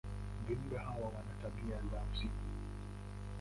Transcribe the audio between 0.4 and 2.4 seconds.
Viumbe hawa wana tabia za usiku.